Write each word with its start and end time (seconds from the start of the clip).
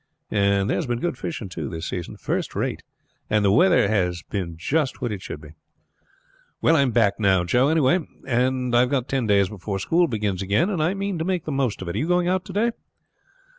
And 0.31 0.67
there's 0.67 0.87
been 0.87 0.99
good 0.99 1.15
fishing, 1.15 1.47
too, 1.47 1.69
this 1.69 1.87
season, 1.87 2.17
first 2.17 2.55
rate; 2.55 2.81
and 3.29 3.45
the 3.45 3.51
weather 3.51 3.87
has 3.87 4.23
been 4.31 4.57
just 4.57 4.99
what 4.99 5.11
it 5.11 5.21
should 5.21 5.39
be." 5.39 5.49
"Well, 6.59 6.75
I 6.75 6.81
am 6.81 6.89
back 6.89 7.19
now, 7.19 7.43
Joe, 7.43 7.67
anyhow; 7.67 8.05
and 8.25 8.75
I 8.75 8.79
have 8.79 8.89
got 8.89 9.07
ten 9.07 9.27
days 9.27 9.47
before 9.49 9.77
school 9.77 10.07
begins 10.07 10.41
again, 10.41 10.71
and 10.71 10.81
I 10.81 10.95
mean 10.95 11.19
to 11.19 11.23
make 11.23 11.45
the 11.45 11.51
most 11.51 11.83
of 11.83 11.87
it. 11.87 11.93
Are 11.95 11.99
you 11.99 12.07
going 12.07 12.27
out 12.27 12.45
to 12.45 12.53
day?" 12.53 12.71